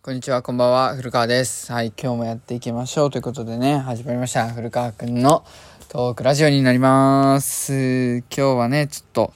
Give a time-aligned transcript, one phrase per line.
[0.00, 1.72] こんにちは、こんばんは、古川です。
[1.72, 4.48] はい、今日もやっていきましょうということでね、始まりました。
[4.48, 5.44] 古川くんの
[5.88, 8.18] トークラジオになります。
[8.18, 9.32] 今日はね、ちょっと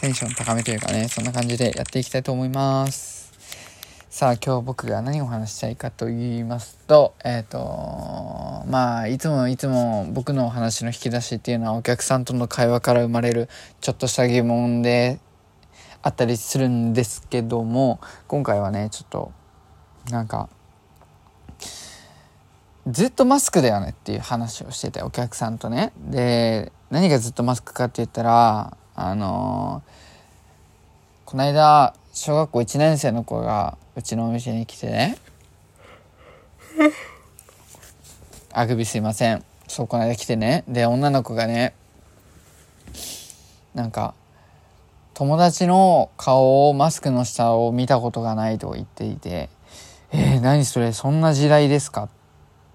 [0.00, 3.34] テンション高めというかね、そんな感じでやっていきたいと思います。
[4.08, 7.58] さあ、今日僕が何を話したいかと言いますと、えっ、と、
[8.68, 13.50] まあ、いつもいつも僕の話の引き出しっていうのはお客さんとの会話から生まれる
[13.82, 15.20] ちょっとした疑問で
[16.00, 19.32] あったりするんですけども、今回はね、ちょっと
[20.10, 20.48] なんか
[22.88, 25.92] ずっとマスクだよねっていう話をしててお客さんとね。
[25.98, 30.02] で何がずっとマスクかって言ったらあのー
[31.32, 35.16] この間小学校1年生の子がうちのお店に来てね。
[38.52, 39.42] あくびすいません。
[39.66, 40.62] そうこの間来てね。
[40.68, 41.72] で女の子がね
[43.74, 44.12] なんか
[45.14, 49.48] 友達の顔をマスクの下を見たことがないと言っていて。
[50.12, 52.04] えー、何それそんな時代ですか？
[52.04, 52.08] っ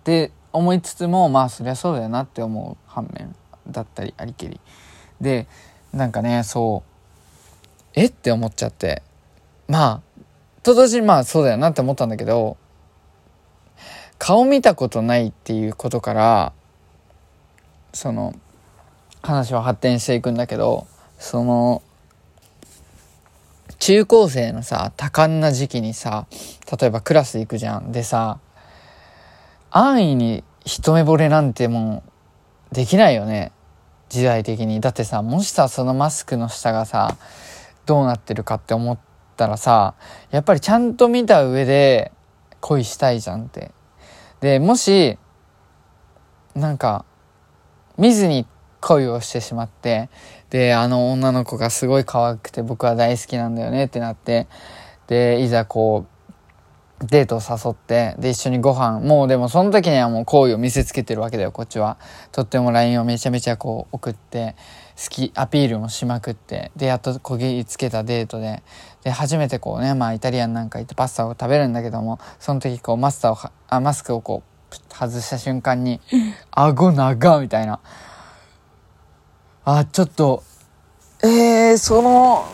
[0.04, 3.36] て思いつつもまあそりゃそうだよなって思う反面
[3.68, 4.60] だったりありけり。
[5.22, 5.48] で
[5.94, 6.90] なんかねそう
[7.94, 8.06] え？
[8.06, 9.04] って思っちゃって。
[9.68, 10.02] まあ
[10.64, 12.58] と同時にまあそうだよなって思ったんだけど
[14.18, 16.54] 顔見たことないっていうことから
[17.94, 18.34] その
[19.22, 20.88] 話は発展していくんだけど
[21.20, 21.84] その
[23.80, 26.28] 中高生のさ多感な時期にさ
[26.80, 27.92] 例えばクラス行くじゃん。
[27.92, 28.40] でさ
[29.70, 32.04] 安易に一目惚れなんても
[32.72, 33.52] うできないよね。
[34.10, 34.80] 時代的に。
[34.80, 37.18] だってさもしさそのマスクの下がさ
[37.86, 38.98] どうなってるかって思っ
[39.36, 39.96] たらさ
[40.32, 42.12] やっぱりちゃんと見た上で
[42.60, 43.72] 恋したいじゃんって。
[44.42, 45.18] でもし
[46.56, 47.06] なんか
[47.98, 48.46] 見ずに
[48.88, 50.10] 恋をしてしまって
[50.50, 54.48] であの女の子がすごい可愛くて僕は大好きなんだよねってなって
[55.08, 61.98] でいざこうデートを誘ってで一緒にご飯もうでもその時にはもう好意を見せつけてるわけだよこっちは。
[62.32, 64.56] とっても LINE をめちゃめちゃこう送って
[64.98, 68.64] 好きアピールもしまくってでやっとこぎつけたデートで
[69.04, 76.02] で初めてこうねまあイタリアンなんか行ってパスタを食べるんだけどもその時こうマスターをはあマスクをこう外した瞬間に
[76.52, 77.80] 顎長みたいな
[79.70, 80.44] あちょっと。
[81.22, 82.46] えー、その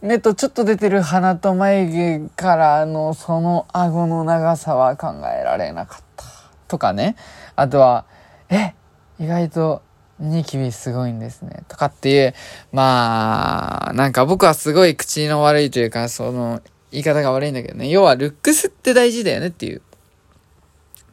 [0.00, 6.24] 目とちょっと出てる鼻と眉毛からのその顎の長さは考えられなかった。
[6.68, 7.16] とかね。
[7.56, 8.04] あとは
[8.48, 8.74] え
[9.18, 9.82] 意外と
[10.20, 11.64] ニキビすごいんですね。
[11.66, 12.34] とかっていう
[12.70, 17.88] まあなんか僕はすごい口の悪いというかその言い方が悪いんだけどね。
[17.88, 19.82] 要はルックスって大事だよねっていう。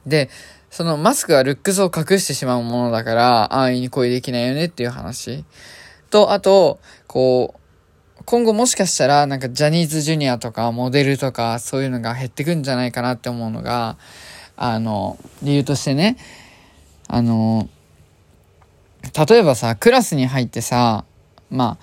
[0.06, 0.30] で
[0.76, 5.46] そのマスクはルックスを隠してしまうものだから安易に恋できないよねっていう話。
[6.10, 7.56] とあとこ
[8.20, 13.96] う今後もしかしたらなんかジャニーズジュニアとかモデルとかそういうのが減ってくんじゃないかなって思うのが
[14.58, 16.18] あの理由としてね。
[17.08, 17.70] あの
[19.30, 21.06] 例えばさクラスに入ってさ
[21.50, 21.78] ま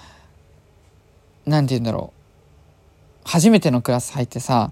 [1.47, 3.20] あなんて言うんだろう。
[3.24, 4.70] 初めてのクラス入ってさ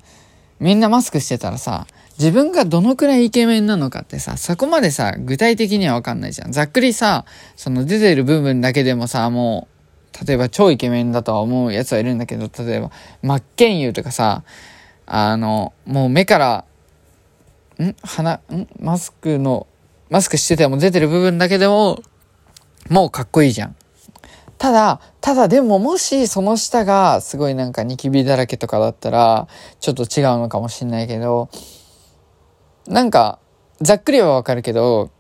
[0.59, 1.87] みんなマスクしてたらさ
[2.21, 6.53] 自分がどのくらいイケメンなのかってさそこまでさ具体的には分かんないじゃん。
[6.53, 7.25] ざっくりさ
[7.57, 9.81] その出てる部分だけでもさもう
[10.27, 12.91] 例えば超イケメンだとは思うやつはいるんだけど、例えば、
[13.23, 14.43] 真っ健優とかさ、
[15.07, 16.65] あの、もう目から、
[17.83, 17.95] ん？
[18.03, 18.69] 鼻、ん？
[18.81, 19.67] マスクの、
[20.11, 22.03] マスクしてても出てる部分だけでも、
[22.89, 23.77] もうかっこいいじゃん。
[24.59, 29.49] ただ、ただでももしその下がすごいなんかニキビだらけとかだったら、
[29.79, 31.49] ちょっと違うのかもしんないけど、
[32.87, 33.39] なんか、
[33.81, 35.11] ざっくりはわかるけど、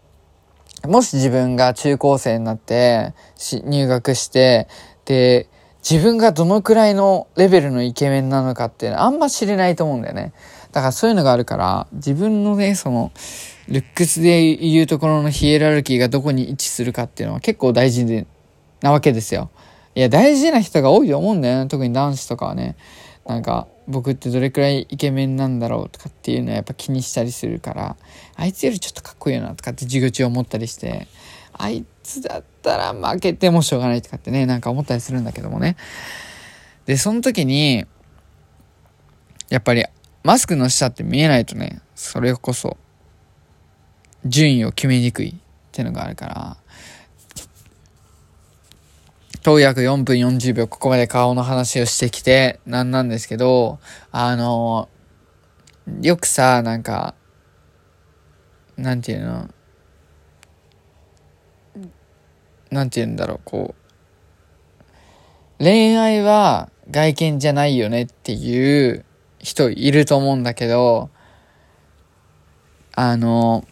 [0.87, 4.69] もし自分が中高生になって、し、入学して、
[5.05, 5.49] で、
[5.89, 10.33] 自分がどのくらいのレベルのイケメンなのかっていうのはあんま知れないと思うんだよね。
[10.73, 13.13] だからそういうのがあるから、自分のね、その、
[13.69, 18.27] ルックスで言うところのヒエラルキーがどこに位置するかっていうのは結構大事で、
[18.83, 19.51] なわけですよ。
[19.95, 21.69] いや、大事な人が多いと思うんだよね。
[21.69, 22.77] 特に男子とかはね。
[23.27, 27.97] なんか、僕ってどれくらいイケメンなんだろうとかっていうのはやっぱ気にしたりするから、
[28.37, 31.09] あいつよりちょっとかっこいいよなとかって授業中思ったりして、
[31.53, 35.77] あいつだったら負けてもしょうがないとかってね、なんか思ったりするんだけどもね。
[36.87, 37.85] で、その時に、
[39.49, 39.85] やっぱり
[40.23, 42.77] マスクの下って見えないとね、それこそ
[44.25, 45.35] 順位を決めにくいっ
[45.73, 46.57] てのがあるから、
[49.43, 53.79] と約4分40秒ここまで顔の話をしてきてなんなんですけど、
[54.13, 54.89] あの、
[56.03, 57.15] よくさ、なんか、
[58.77, 59.49] なんていうの、
[62.71, 63.75] なんて言うんだろう、こ
[65.59, 69.05] う、恋愛は外見じゃないよねっていう
[69.39, 71.11] 人いると思うんだけど、
[72.95, 73.65] あの、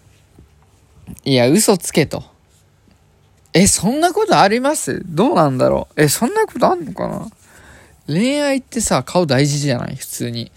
[1.24, 2.24] いや、嘘つけと。
[3.54, 5.02] え、そんなことあります？
[5.06, 6.02] どうなんだろう？
[6.02, 7.28] え、そんなことあんのかな？
[8.06, 9.96] 恋愛ってさ、顔大事じゃない？
[9.96, 10.52] 普通に。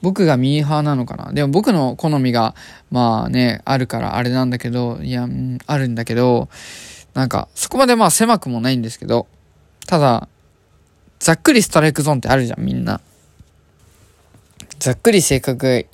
[0.00, 1.32] 僕がミーハーなのかな？
[1.32, 2.54] でも僕の好みが、
[2.90, 5.28] まあね、あるからあれなんだけど、いや、
[5.66, 6.48] あるんだけど、
[7.14, 9.26] なんか、そこまでまあ狭くもないんですけど、
[9.86, 10.28] ただ、
[11.18, 13.00] ざっくりストライクゾーンってあるじゃん、みんな。
[14.78, 15.86] ざっくり性格、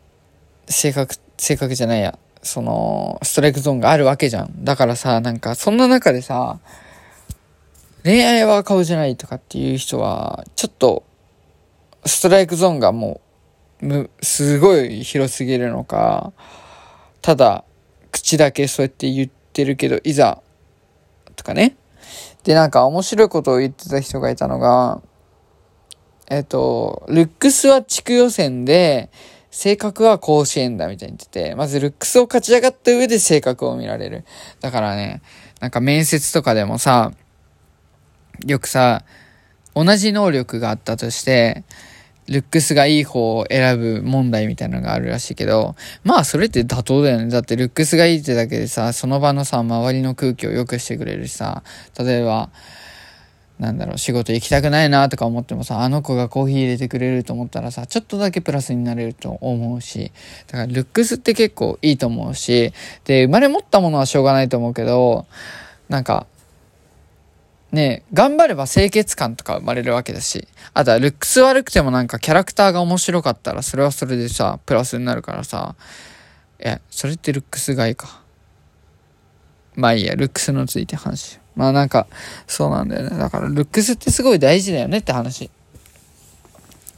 [0.68, 4.64] 性格、性格じゃないや、その、ストライクゾーンがあるわけじゃん。
[4.64, 6.60] だからさ、なんか、そんな中でさ、
[8.04, 11.04] 恋愛は顔じゃないとかっていう人は、ちょっと、
[12.04, 13.20] ストライクゾーンがも
[13.80, 16.32] う、む、すごい広すぎるのか、
[17.22, 17.64] ただ、
[18.12, 20.42] 口だけそうやって言ってるけど、いざ、
[21.36, 21.76] とかね。
[22.44, 25.00] で、なんか面白いことを言ってた人がいたのが、
[26.30, 29.10] えっと、ルックスは地区予選で、
[29.54, 34.24] 性格は甲子園だみたいに言ってて、まずルックスを勝ち上がった上で性格を見られる。
[34.60, 35.22] だからね、
[35.60, 37.12] なんか面接とかでもさ、
[38.44, 39.04] よくさ、
[39.76, 41.62] 同じ能力があったとして、
[42.26, 47.28] ルックスがいい方を選ぶ問題みたいなのがあるらしいけど、まあそれって妥当だよね。
[47.28, 51.62] だってルックスがいいってだけでさ、その場のさ、周りの空気を良くしてくれるしさ、
[51.96, 52.50] 例えば、
[53.64, 60.12] なんだろう、仕事行きたくないなとか思ってもさ、あの子がコーヒー入れてくれると思ったらさ、ちょっとだけプラスになれると思うし、
[60.48, 62.72] だからルックスって結構いいと思うし、
[63.04, 65.26] で、生まれ持ったものはしょうがないと思うけど、
[65.88, 66.26] なんか、
[67.72, 75.74] ね頑張れば清潔感とか生まれるわけだし、あとはルックス悪くてもなんかキャラクターが面白かったら、それはそれでさ、プラスになるからさ、
[76.58, 78.23] え、それってルックスがいいか。
[79.76, 81.38] まあいいや、ルックスのついて話。
[81.56, 82.06] まあなんか、
[82.46, 83.18] そうなんだよね。
[83.18, 85.50] だから、ルックスってすごい大事だよねって話。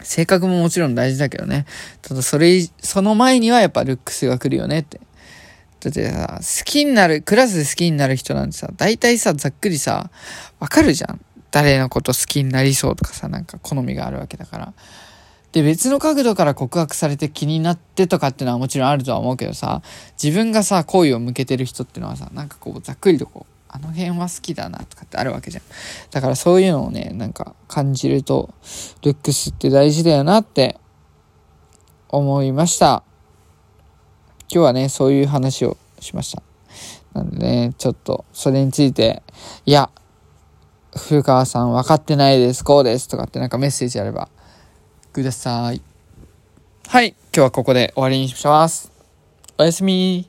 [0.02, 1.67] 性格ももちろん大事だけどね。
[2.02, 5.00] ただ、それ、その前にはやっぱルックスが来るよねって。
[5.81, 10.11] だってさ、好きになる、クラスで好きになる人なんてさ、大体さ、ざっくりさ、
[10.58, 11.20] わかるじゃん。
[11.50, 14.72] 誰のこと好きになりそうとかさ、なんか好みがあるわけだから。
[15.56, 19.81] で、別の角度から告白されて気になってとかっていうのはもちろんあるとは思うけどさ、
[20.23, 25.64] 自分がさ、好意を向けてる人っていうのはさ、なんかこう、ざっくりとこう、あの辺は好きだなとかってあるわけじゃん。
[26.11, 28.50] だからそういうのをね、なんか感じると、
[29.03, 30.79] ルックスって大事だよなって
[32.11, 33.03] 思いました。
[34.53, 36.43] 今日はね、そういう話をしました。
[37.14, 39.23] なんでね、ちょっとそれについて、
[39.64, 39.88] いや、
[40.94, 44.29] 古川さん分かってないです、こうですとかってなんかメッセージあれば
[45.16, 45.80] ください。
[46.88, 48.92] はい、今日はここで終わりにします。
[49.56, 50.28] おやすみ